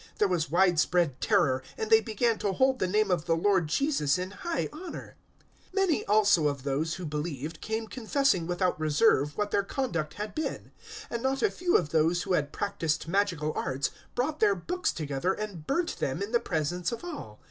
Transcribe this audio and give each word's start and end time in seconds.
There 0.17 0.27
was 0.27 0.49
widespread 0.49 1.21
terror, 1.21 1.61
and 1.77 1.91
they 1.91 2.01
began 2.01 2.39
to 2.39 2.53
hold 2.53 2.79
the 2.79 2.87
name 2.87 3.11
of 3.11 3.25
the 3.25 3.35
Lord 3.35 3.67
Jesus 3.67 4.17
in 4.17 4.31
high 4.31 4.67
honour. 4.73 5.15
019:018 5.75 5.75
Many 5.75 6.05
also 6.07 6.47
of 6.47 6.63
those 6.63 6.95
who 6.95 7.05
believed 7.05 7.61
came 7.61 7.85
confessing 7.87 8.47
without 8.47 8.79
reserve 8.79 9.37
what 9.37 9.51
their 9.51 9.61
conduct 9.61 10.15
had 10.15 10.33
been, 10.33 10.71
019:019 11.11 11.11
and 11.11 11.21
not 11.21 11.43
a 11.43 11.51
few 11.51 11.77
of 11.77 11.89
those 11.89 12.23
who 12.23 12.33
had 12.33 12.51
practised 12.51 13.07
magical 13.07 13.53
arts 13.55 13.91
brought 14.15 14.39
their 14.39 14.55
books 14.55 14.91
together 14.91 15.33
and 15.35 15.67
burnt 15.67 15.99
them 15.99 16.23
in 16.23 16.31
the 16.31 16.39
presence 16.39 16.91
of 16.91 17.03
all. 17.03 17.39